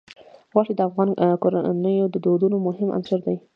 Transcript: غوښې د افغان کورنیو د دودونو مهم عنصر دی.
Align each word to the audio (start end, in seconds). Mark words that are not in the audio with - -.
غوښې 0.53 0.73
د 0.75 0.81
افغان 0.89 1.09
کورنیو 1.41 2.11
د 2.13 2.15
دودونو 2.25 2.57
مهم 2.67 2.89
عنصر 2.97 3.19
دی. 3.25 3.35